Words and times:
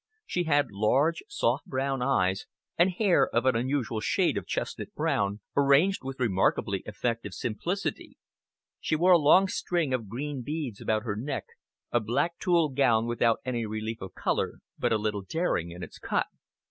She 0.25 0.45
had 0.45 0.71
large, 0.71 1.21
soft 1.29 1.67
brown 1.67 2.01
eyes, 2.01 2.47
and 2.75 2.89
hair 2.89 3.27
of 3.29 3.45
an 3.45 3.55
unusual 3.55 3.99
shade 3.99 4.35
of 4.35 4.47
chestnut 4.47 4.91
brown, 4.95 5.41
arranged 5.55 6.03
with 6.03 6.19
remarkably 6.19 6.81
effective 6.87 7.35
simplicity. 7.35 8.17
She 8.79 8.95
wore 8.95 9.11
a 9.11 9.19
long 9.19 9.47
string 9.47 9.93
of 9.93 10.09
green 10.09 10.41
beads 10.41 10.81
around 10.81 11.03
her 11.03 11.15
neck, 11.15 11.43
a 11.91 11.99
black 11.99 12.39
tulle 12.39 12.69
gown 12.69 13.05
without 13.05 13.41
any 13.45 13.67
relief 13.67 14.01
of 14.01 14.15
colour, 14.15 14.61
but 14.79 14.91
a 14.91 14.97
little 14.97 15.21
daring 15.21 15.69
in 15.69 15.83
its 15.83 15.99
cut. 15.99 16.25